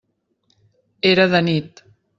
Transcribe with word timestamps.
Era 1.13 1.29
de 1.37 1.45
nit. 1.51 1.89